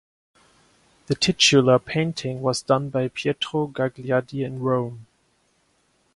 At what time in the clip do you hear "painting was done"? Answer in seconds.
1.77-2.89